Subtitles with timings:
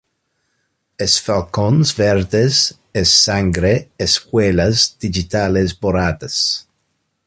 [1.05, 6.67] Es Falcons verdes, es sangre, es huellas digitales borradas.